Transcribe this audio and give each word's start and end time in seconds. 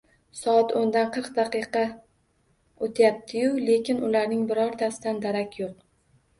Soat 0.37 0.71
o`ndan 0.79 1.11
qirq 1.17 1.29
daqiqa 1.35 1.83
o`tyapti-yu, 2.87 3.53
lekin 3.69 4.03
ularning 4.11 4.43
birortasidan 4.51 5.25
darak 5.31 5.59
yo`q 5.65 5.73